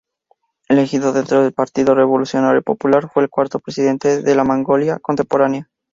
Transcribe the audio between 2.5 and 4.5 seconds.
Popular, fue el cuarto presidente de la